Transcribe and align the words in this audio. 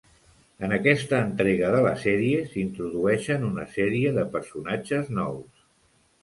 En 0.67 0.71
aquesta 0.77 1.17
entrega 1.25 1.69
de 1.75 1.81
la 1.87 1.91
sèrie 2.03 2.39
s'introdueixen 2.53 3.45
una 3.51 3.67
sèrie 3.75 4.15
de 4.17 4.25
personatges 4.37 5.15
nous. 5.21 5.47